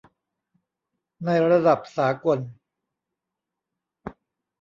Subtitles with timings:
[1.25, 2.39] ในระดับสากล